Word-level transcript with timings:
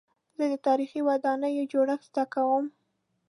زه 0.37 0.43
د 0.51 0.55
تاریخي 0.67 1.01
ودانیو 1.09 1.69
جوړښت 1.71 2.07
زده 2.09 2.23
کوم. 2.33 2.65